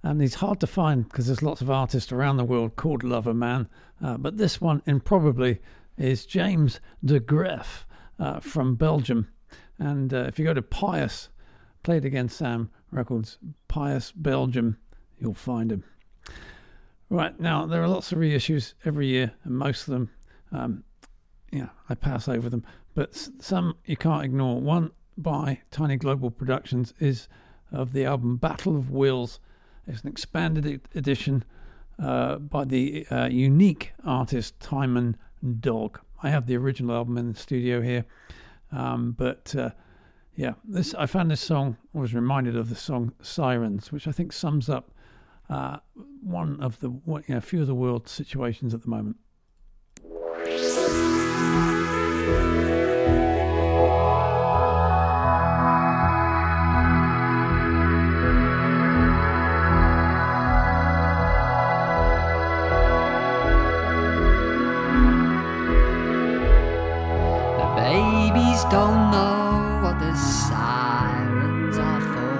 And 0.02 0.20
he's 0.20 0.34
hard 0.34 0.58
to 0.58 0.66
find 0.66 1.08
because 1.08 1.28
there's 1.28 1.40
lots 1.40 1.60
of 1.60 1.70
artists 1.70 2.10
around 2.10 2.36
the 2.36 2.44
world 2.44 2.74
called 2.74 3.04
Lover 3.04 3.32
Man. 3.32 3.68
Uh, 4.02 4.16
but 4.16 4.38
this 4.38 4.60
one, 4.60 4.82
improbably, 4.84 5.60
is 5.96 6.26
James 6.26 6.80
de 7.04 7.20
Graef 7.20 7.84
uh, 8.18 8.40
from 8.40 8.74
Belgium. 8.74 9.28
And 9.78 10.12
uh, 10.12 10.24
if 10.26 10.36
you 10.40 10.44
go 10.44 10.52
to 10.52 10.60
PIAS, 10.60 11.28
played 11.84 12.04
against 12.04 12.38
Sam 12.38 12.68
Records, 12.90 13.38
PIAS 13.68 14.10
Belgium, 14.10 14.78
you'll 15.16 15.32
find 15.32 15.70
him. 15.70 15.84
Right, 17.08 17.38
now 17.38 17.66
there 17.66 17.84
are 17.84 17.88
lots 17.88 18.10
of 18.10 18.18
reissues 18.18 18.74
every 18.84 19.06
year, 19.06 19.30
and 19.44 19.56
most 19.56 19.86
of 19.86 19.92
them, 19.92 20.10
um, 20.50 20.82
yeah, 21.52 21.68
I 21.88 21.94
pass 21.94 22.26
over 22.26 22.50
them. 22.50 22.64
But 22.94 23.28
some 23.40 23.76
you 23.86 23.96
can't 23.96 24.24
ignore. 24.24 24.60
One 24.60 24.90
by 25.16 25.60
Tiny 25.70 25.96
Global 25.96 26.30
Productions 26.30 26.92
is 26.98 27.28
of 27.70 27.92
the 27.92 28.04
album 28.04 28.36
Battle 28.36 28.76
of 28.76 28.90
Wills. 28.90 29.40
It's 29.86 30.02
an 30.02 30.08
expanded 30.08 30.80
edition 30.94 31.44
uh, 31.98 32.36
by 32.36 32.64
the 32.64 33.06
uh, 33.10 33.26
unique 33.26 33.92
artist 34.04 34.58
Tymon 34.60 35.14
Dogg. 35.60 35.98
I 36.22 36.30
have 36.30 36.46
the 36.46 36.56
original 36.56 36.94
album 36.94 37.18
in 37.18 37.32
the 37.32 37.38
studio 37.38 37.80
here, 37.80 38.04
um, 38.70 39.12
but 39.12 39.54
uh, 39.56 39.70
yeah, 40.36 40.52
this 40.64 40.94
I 40.94 41.06
found 41.06 41.30
this 41.30 41.40
song 41.40 41.76
I 41.94 41.98
was 41.98 42.14
reminded 42.14 42.56
of 42.56 42.68
the 42.68 42.76
song 42.76 43.12
Sirens, 43.22 43.90
which 43.90 44.06
I 44.06 44.12
think 44.12 44.32
sums 44.32 44.68
up 44.68 44.92
uh, 45.50 45.78
one 46.22 46.60
of 46.60 46.78
the 46.80 46.90
one- 46.90 47.24
you 47.26 47.34
know, 47.34 47.40
few 47.40 47.60
of 47.62 47.66
the 47.66 47.74
world 47.74 48.08
situations 48.08 48.72
at 48.74 48.82
the 48.82 48.88
moment. 48.88 49.16
Don't 68.72 69.10
know 69.10 69.80
what 69.82 69.98
the 70.00 70.14
sirens 70.16 71.76
are 71.76 72.00
for. 72.12 72.32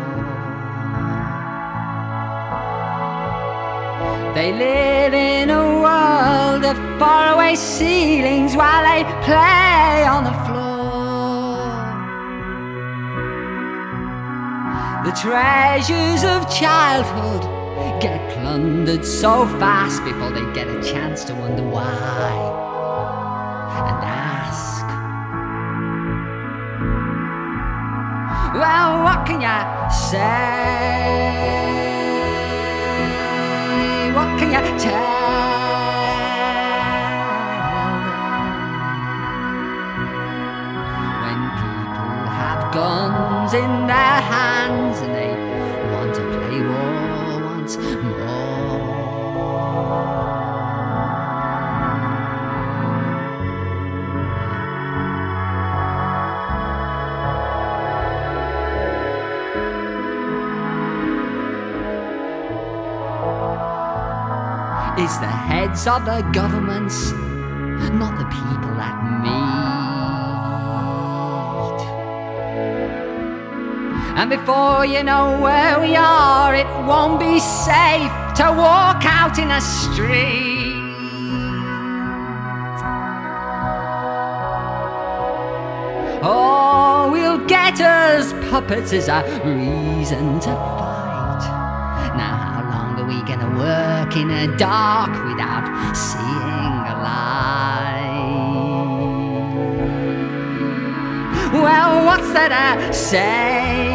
They 4.35 4.51
live 4.55 5.13
in 5.13 5.51
a 5.51 5.65
world 5.85 6.65
of 6.65 6.77
faraway 6.99 7.55
ceilings 7.55 8.57
while 8.57 8.83
they 8.83 9.05
play 9.29 10.07
on 10.15 10.25
the 10.25 10.37
floor. 10.47 11.59
The 15.05 15.13
treasures 15.21 16.25
of 16.25 16.49
childhood 16.51 17.43
get 18.01 18.19
plundered 18.33 19.05
so 19.05 19.47
fast 19.61 20.03
before 20.03 20.31
they 20.31 20.51
get 20.55 20.67
a 20.67 20.83
chance 20.83 21.25
to 21.25 21.35
wonder 21.35 21.63
why 21.63 22.33
and 23.87 24.03
ask. 24.03 24.72
Well, 28.55 29.03
what 29.03 29.25
can 29.25 29.41
you 29.41 29.91
say? 29.91 30.21
What 34.13 34.39
can 34.39 34.51
you 34.53 34.79
tell 34.79 35.22
It's 65.05 65.19
the 65.19 65.27
heads 65.27 65.89
of 65.89 66.05
the 66.05 66.23
governments, 66.33 67.11
not 67.11 68.17
the 68.17 68.25
people 68.27 68.73
that 68.77 68.95
meet. 69.21 69.33
And 74.17 74.31
before 74.31 74.87
you 74.87 75.03
know 75.03 75.41
where 75.41 75.81
we 75.81 75.97
are, 75.97 76.55
it 76.55 76.69
won't 76.87 77.19
be 77.19 77.41
safe 77.41 78.13
to 78.37 78.55
walk 78.57 79.05
out 79.05 79.41
in 79.41 79.51
a 79.51 79.61
street. 79.61 80.71
Oh, 86.23 87.09
we'll 87.11 87.45
get 87.49 87.81
us 87.81 88.33
puppets 88.51 88.93
as 88.93 89.09
a 89.09 89.25
reason 89.45 90.39
to 90.39 90.55
fight. 90.55 90.92
Work 94.13 94.21
in 94.21 94.29
the 94.29 94.57
dark 94.57 95.11
without 95.27 95.95
seeing 95.95 96.23
a 96.23 96.97
light? 97.03 98.09
Well, 101.53 102.07
what's 102.07 102.33
that 102.33 102.53
I 102.53 102.91
say? 102.93 103.91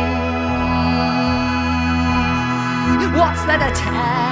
What's 3.18 3.46
that 3.46 3.62
I 3.62 3.72
tell 3.74 4.27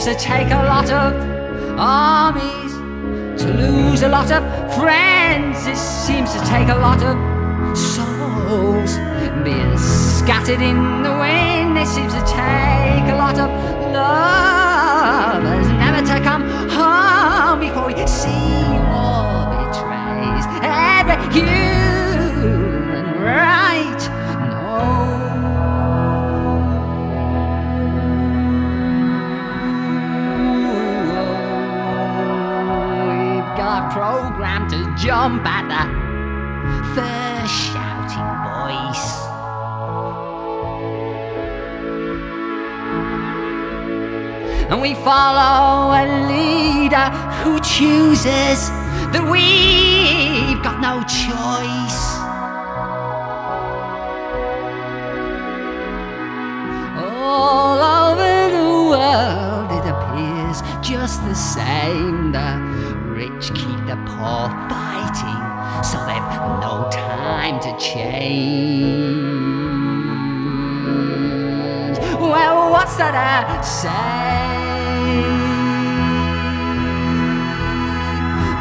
seems 0.00 0.16
to 0.16 0.24
take 0.24 0.46
a 0.52 0.62
lot 0.62 0.88
of 0.92 1.12
armies 1.76 2.72
to 3.42 3.52
lose 3.52 4.02
a 4.02 4.08
lot 4.08 4.30
of 4.30 4.44
friends. 4.76 5.66
It 5.66 5.76
seems 5.76 6.32
to 6.34 6.38
take 6.46 6.68
a 6.68 6.76
lot 6.76 7.02
of 7.02 7.16
souls 7.76 8.96
being 9.42 9.76
scattered 9.76 10.62
in 10.62 11.02
the 11.02 11.10
wind. 11.10 11.76
It 11.76 11.88
seems 11.88 12.14
to 12.14 12.20
take 12.20 13.10
a 13.10 13.16
lot 13.16 13.40
of 13.40 13.50
lovers 13.92 15.66
never 15.66 16.06
to 16.06 16.20
come 16.22 16.48
home 16.70 17.58
before 17.58 17.86
we 17.88 17.94
see 18.06 18.62
war 18.92 19.50
betrays 19.50 20.46
every 20.62 21.32
human 21.34 21.67
programmed 35.08 35.42
to 35.44 35.60
the 35.68 35.84
first 36.94 37.54
shouting 37.72 38.30
voice. 38.44 39.08
And 44.70 44.82
we 44.82 44.92
follow 44.94 45.92
a 45.94 46.04
leader 46.28 47.08
who 47.42 47.58
chooses 47.60 48.68
that 49.12 49.24
we've 49.24 50.62
got 50.62 50.78
no 50.80 51.00
choice. 51.04 52.00
All 57.02 57.78
over 57.80 58.50
the 58.58 58.70
world, 58.90 59.70
it 59.72 59.86
appears 59.88 60.60
just 60.86 61.24
the 61.24 61.34
same. 61.34 62.32
The 62.32 62.58
rich 63.08 63.54
keep 63.54 63.86
the 63.86 63.96
poor 64.06 64.48
fighting, 65.08 65.84
so 65.84 65.98
they've 66.06 66.32
no 66.60 66.88
time 66.90 67.60
to 67.60 67.76
change. 67.78 69.18
Well, 72.18 72.70
what's 72.70 72.96
that 72.96 73.14
I 73.14 73.60
say? 73.62 73.88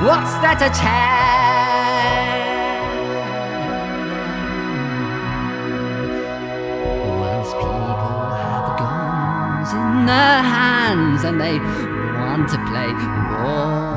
What's 0.06 0.34
that 0.42 0.62
I 0.62 0.70
tell? 0.70 1.18
Once 7.20 7.52
people 7.54 8.30
have 8.42 8.68
guns 8.80 9.74
in 9.74 10.06
their 10.06 10.42
hands 10.44 11.24
and 11.24 11.42
they 11.42 11.60
want 11.60 12.50
to 12.50 12.58
play 12.68 12.94
war 13.44 13.97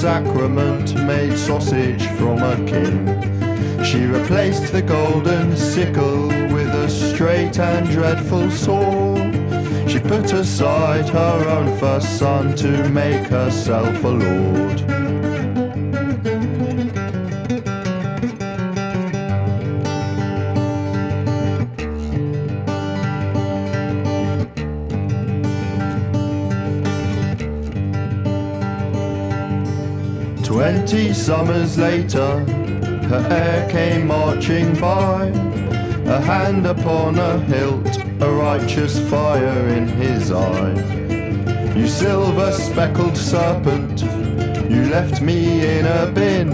sacrament 0.00 0.94
made 1.04 1.36
sausage 1.36 2.06
from 2.16 2.38
a 2.38 2.56
king. 2.64 3.04
She 3.84 4.06
replaced 4.06 4.72
the 4.72 4.80
golden 4.80 5.54
sickle 5.54 6.28
with 6.54 6.68
a 6.68 6.88
straight 6.88 7.58
and 7.58 7.86
dreadful 7.90 8.50
sword. 8.50 9.34
She 9.90 9.98
put 9.98 10.32
aside 10.32 11.06
her 11.10 11.48
own 11.50 11.78
first 11.78 12.18
son 12.18 12.56
to 12.56 12.88
make 12.88 13.26
herself 13.26 14.02
a 14.02 14.08
lord. 14.08 14.99
Summers 31.30 31.78
later, 31.78 32.40
her 33.06 33.24
heir 33.30 33.70
came 33.70 34.08
marching 34.08 34.74
by, 34.80 35.26
a 36.16 36.20
hand 36.20 36.66
upon 36.66 37.16
a 37.20 37.38
hilt, 37.42 37.98
a 38.20 38.28
righteous 38.28 38.98
fire 39.08 39.68
in 39.68 39.86
his 39.86 40.32
eye. 40.32 40.74
You 41.76 41.86
silver 41.86 42.50
speckled 42.50 43.16
serpent, 43.16 44.02
you 44.68 44.90
left 44.90 45.22
me 45.22 45.78
in 45.78 45.86
a 45.86 46.10
bin. 46.10 46.48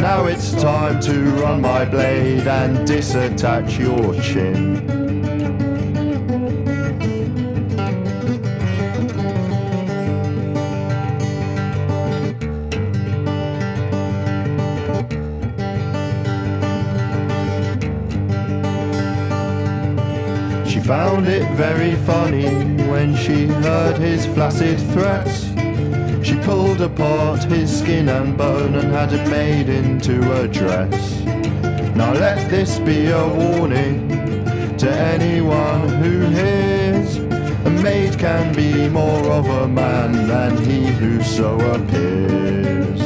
Now 0.00 0.26
it's 0.26 0.50
time 0.60 0.98
to 1.02 1.14
run 1.40 1.60
my 1.60 1.84
blade 1.84 2.48
and 2.48 2.78
disattach 2.78 3.78
your 3.78 4.20
chin. 4.20 5.03
Very 21.54 21.94
funny 22.04 22.46
when 22.88 23.14
she 23.16 23.46
heard 23.46 23.96
his 23.96 24.26
flaccid 24.26 24.78
threats. 24.92 25.44
She 26.26 26.34
pulled 26.40 26.80
apart 26.80 27.44
his 27.44 27.78
skin 27.78 28.08
and 28.08 28.36
bone 28.36 28.74
and 28.74 28.90
had 28.90 29.12
it 29.12 29.28
made 29.30 29.68
into 29.68 30.16
a 30.40 30.48
dress. 30.48 31.20
Now 31.94 32.12
let 32.12 32.50
this 32.50 32.80
be 32.80 33.06
a 33.06 33.28
warning 33.28 34.08
to 34.78 34.90
anyone 34.90 35.88
who 36.02 36.20
hears. 36.26 37.16
A 37.66 37.70
maid 37.70 38.18
can 38.18 38.52
be 38.54 38.88
more 38.88 39.24
of 39.30 39.46
a 39.46 39.68
man 39.68 40.26
than 40.26 40.56
he 40.64 40.86
who 40.86 41.22
so 41.22 41.54
appears. 41.74 43.03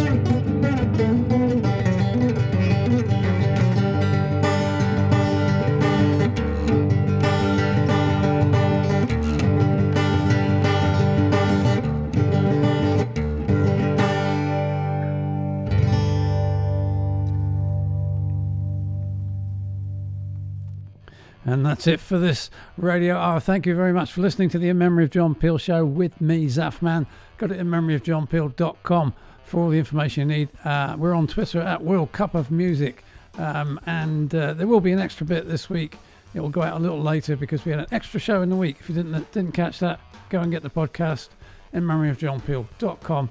And 21.48 21.64
that's 21.64 21.86
it 21.86 21.98
for 21.98 22.18
this 22.18 22.50
radio 22.76 23.16
hour. 23.16 23.40
Thank 23.40 23.64
you 23.64 23.74
very 23.74 23.94
much 23.94 24.12
for 24.12 24.20
listening 24.20 24.50
to 24.50 24.58
the 24.58 24.68
In 24.68 24.76
Memory 24.76 25.04
of 25.04 25.10
John 25.10 25.34
Peel 25.34 25.56
show 25.56 25.82
with 25.82 26.20
me, 26.20 26.44
Zafman. 26.44 27.06
Go 27.38 27.46
to 27.46 27.54
inmemoryofjohnpeel.com 27.54 29.14
for 29.46 29.62
all 29.62 29.70
the 29.70 29.78
information 29.78 30.28
you 30.28 30.36
need. 30.36 30.48
Uh, 30.62 30.94
we're 30.98 31.14
on 31.14 31.26
Twitter 31.26 31.62
at 31.62 31.82
World 31.82 32.12
Cup 32.12 32.34
of 32.34 32.50
Music. 32.50 33.02
Um, 33.38 33.80
and 33.86 34.34
uh, 34.34 34.52
there 34.52 34.66
will 34.66 34.82
be 34.82 34.92
an 34.92 34.98
extra 34.98 35.24
bit 35.24 35.48
this 35.48 35.70
week. 35.70 35.96
It 36.34 36.40
will 36.40 36.50
go 36.50 36.60
out 36.60 36.76
a 36.76 36.80
little 36.80 37.00
later 37.00 37.34
because 37.34 37.64
we 37.64 37.72
had 37.72 37.80
an 37.80 37.86
extra 37.92 38.20
show 38.20 38.42
in 38.42 38.50
the 38.50 38.56
week. 38.56 38.76
If 38.80 38.90
you 38.90 38.94
didn't 38.94 39.32
didn't 39.32 39.52
catch 39.52 39.78
that, 39.78 40.00
go 40.28 40.40
and 40.40 40.50
get 40.52 40.62
the 40.62 40.68
podcast. 40.68 41.30
In 41.72 41.82
memoryofjohnpeel.com. 41.84 43.30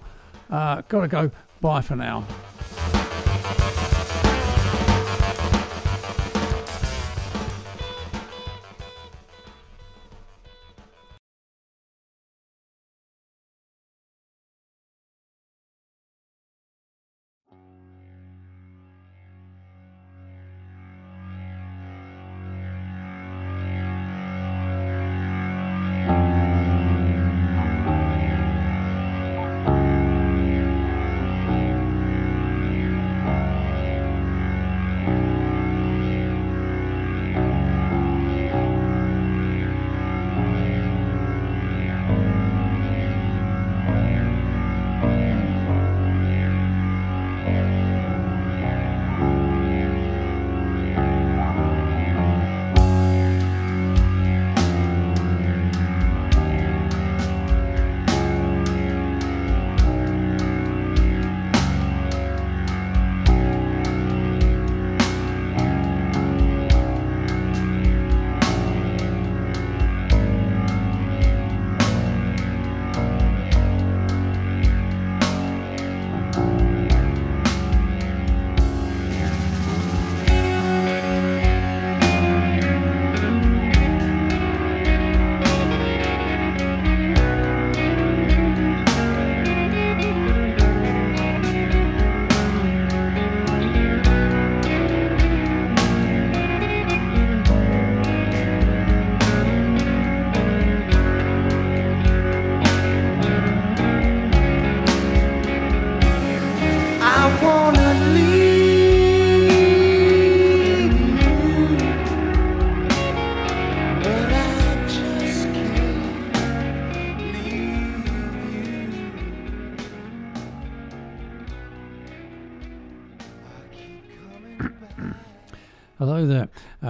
Uh, 0.49 0.81
gotta 0.89 1.07
go. 1.07 1.29
Bye 1.61 1.81
for 1.81 1.95
now. 1.95 2.25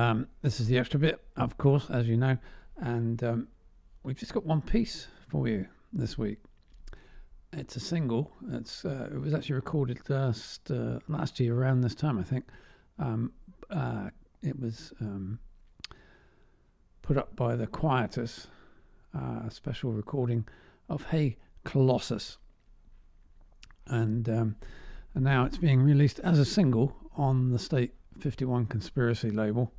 Um, 0.08 0.26
this 0.42 0.62
is 0.62 0.68
the 0.68 0.78
extra 0.78 0.98
bit, 1.02 1.20
of 1.36 1.58
course, 1.58 1.90
as 1.90 2.08
you 2.08 2.16
know, 2.16 2.38
and 2.78 3.22
um, 3.26 3.48
we've 4.04 4.16
just 4.16 4.34
got 4.34 4.46
one 4.46 4.62
piece 4.62 5.08
for 5.28 5.50
you 5.50 5.68
this 5.92 6.18
week. 6.18 6.38
It's 7.52 7.76
a 7.76 7.82
single. 7.82 8.32
It's 8.54 8.86
uh, 8.86 9.10
it 9.14 9.20
was 9.20 9.34
actually 9.34 9.56
recorded 9.56 10.00
last 10.10 10.72
uh, 10.72 11.00
last 11.10 11.42
year 11.42 11.60
around 11.60 11.82
this 11.82 11.94
time, 11.94 12.18
I 12.18 12.24
think. 12.24 12.46
Um, 12.98 13.34
uh, 13.70 14.10
it 14.42 14.58
was 14.58 14.94
um, 15.02 15.40
put 17.02 17.18
up 17.18 17.36
by 17.36 17.58
the 17.58 17.68
Quietus, 17.68 18.48
uh, 19.14 19.42
a 19.46 19.52
special 19.52 19.92
recording 19.92 20.48
of 20.88 21.04
Hey 21.08 21.36
Colossus, 21.66 22.38
and 23.88 24.30
um, 24.30 24.56
and 25.16 25.26
now 25.26 25.44
it's 25.44 25.58
being 25.58 25.82
released 25.82 26.22
as 26.22 26.40
a 26.40 26.46
single 26.46 26.96
on 27.18 27.50
the 27.50 27.60
State 27.60 27.94
51 28.22 28.68
Conspiracy 28.68 29.32
label, 29.32 29.74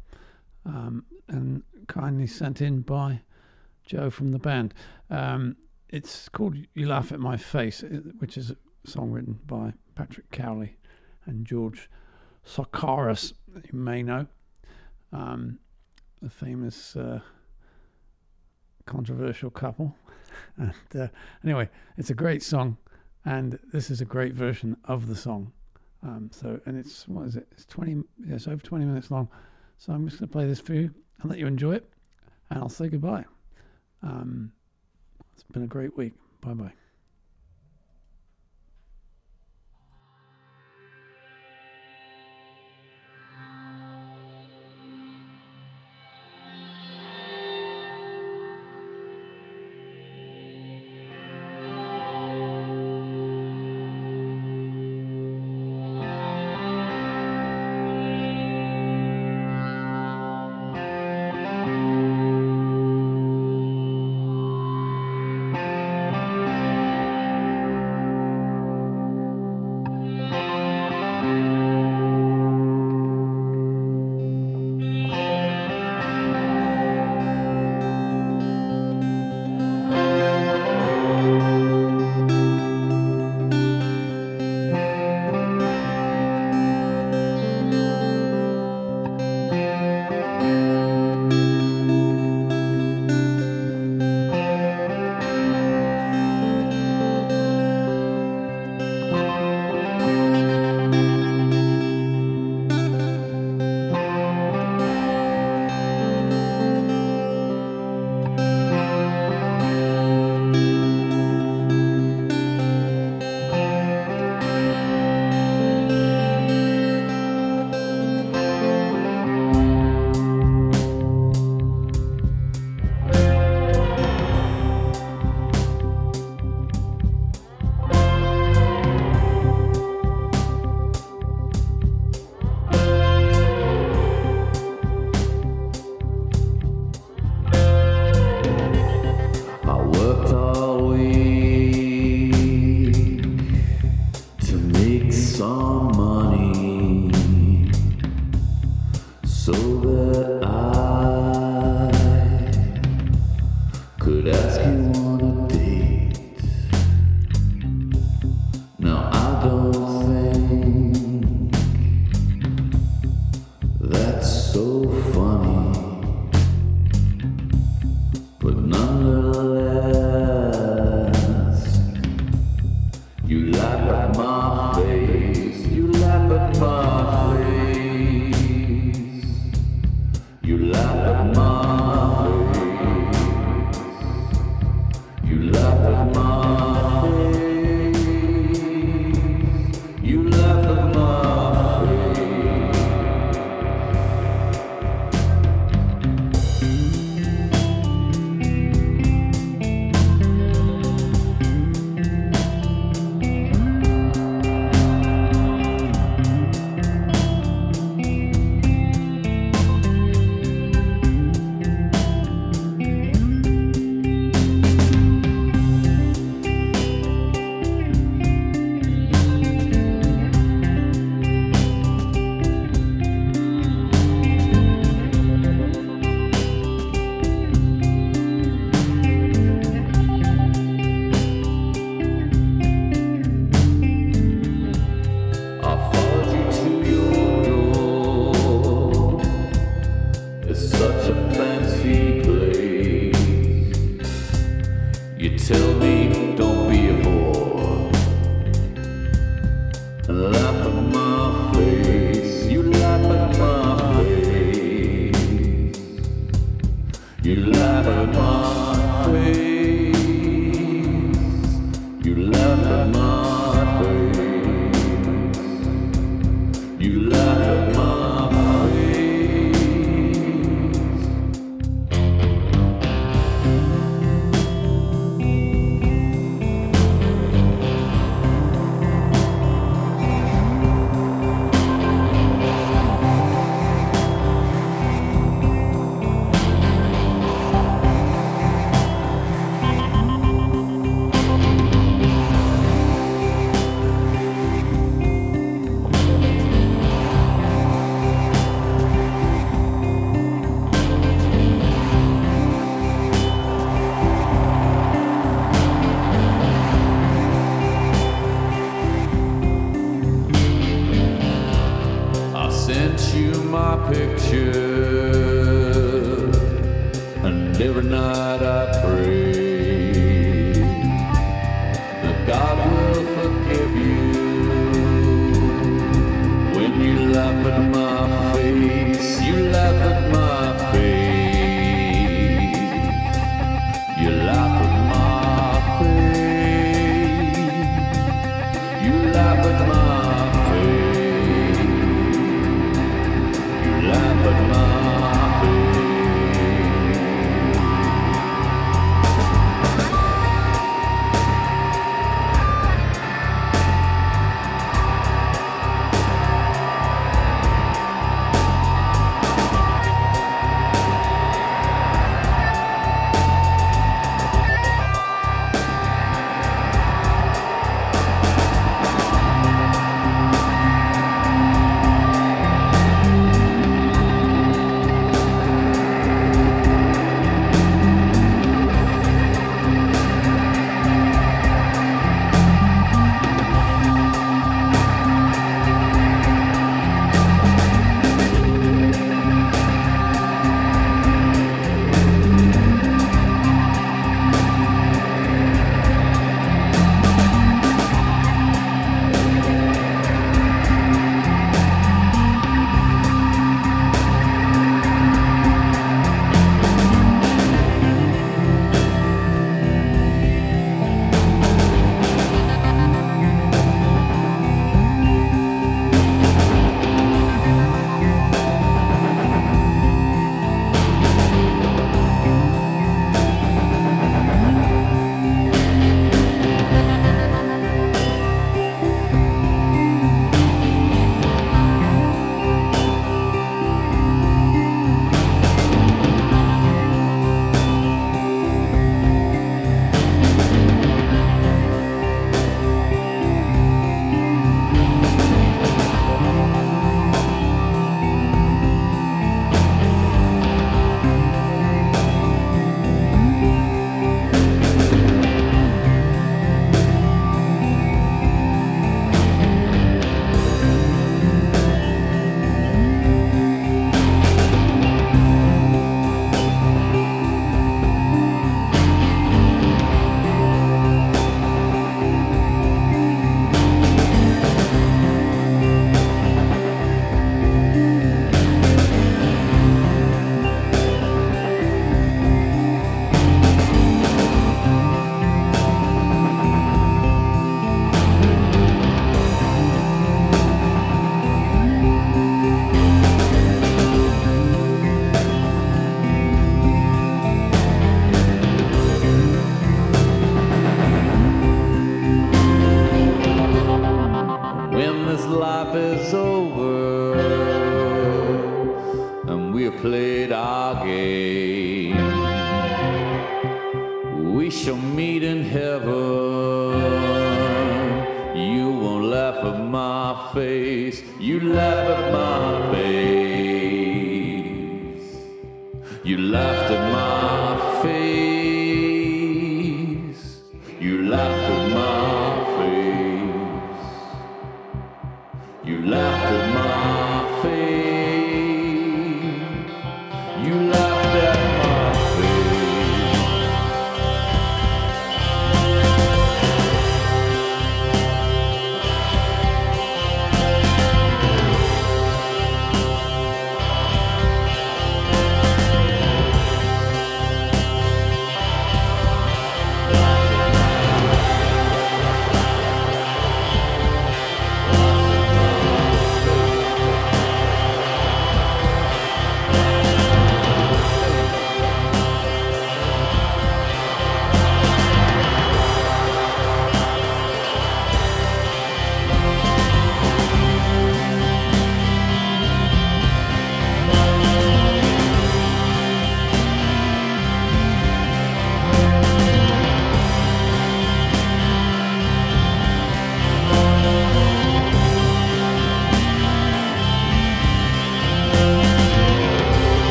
um, 0.65 1.05
and 1.29 1.63
kindly 1.87 2.27
sent 2.27 2.61
in 2.61 2.81
by 2.81 3.21
Joe 3.85 4.11
from 4.11 4.33
the 4.33 4.39
band. 4.39 4.75
Um, 5.11 5.57
it's 5.89 6.29
called 6.29 6.57
"You 6.75 6.87
Laugh 6.87 7.13
at 7.13 7.21
My 7.21 7.37
Face," 7.37 7.83
which 8.19 8.37
is 8.37 8.51
a 8.51 8.57
song 8.85 9.11
written 9.11 9.39
by 9.47 9.73
Patrick 9.95 10.31
Cowley 10.31 10.77
and 11.27 11.47
George 11.47 11.89
Sokaris, 12.47 13.35
you 13.55 13.79
may 13.79 14.03
know, 14.03 14.27
um, 15.13 15.59
the 16.23 16.31
famous 16.31 16.97
uh, 16.97 17.21
controversial 18.87 19.51
couple. 19.51 19.95
And 20.57 20.73
uh, 20.95 21.09
anyway, 21.43 21.69
it's 21.97 22.11
a 22.11 22.15
great 22.15 22.43
song, 22.43 22.77
and 23.25 23.59
this 23.73 23.91
is 23.91 24.01
a 24.01 24.05
great 24.05 24.35
version 24.35 24.77
of 24.85 25.09
the 25.09 25.17
song. 25.17 25.53
Um, 26.03 26.31
so, 26.33 26.61
and 26.67 26.79
it's 26.79 27.09
what 27.09 27.27
is 27.27 27.35
it? 27.35 27.49
It's 27.53 27.65
twenty. 27.65 28.03
Yeah, 28.25 28.37
it's 28.37 28.47
over 28.47 28.63
twenty 28.63 28.85
minutes 28.85 29.11
long. 29.11 29.29
So 29.79 29.93
I'm 29.93 30.07
just 30.07 30.18
going 30.20 30.29
to 30.29 30.33
play 30.33 30.47
this 30.47 30.61
for 30.61 30.74
you 30.74 30.91
and 31.20 31.31
let 31.31 31.39
you 31.39 31.47
enjoy 31.47 31.76
it, 31.76 31.89
and 32.51 32.59
I'll 32.61 32.68
say 32.68 32.89
goodbye. 32.89 33.24
Um, 34.03 34.53
it's 35.33 35.45
been 35.45 35.62
a 35.62 35.68
great 35.68 35.97
week. 35.97 36.14
Bye 36.41 36.55
bye. 36.55 36.72